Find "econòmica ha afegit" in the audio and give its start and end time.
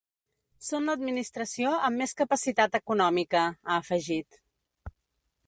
2.81-4.43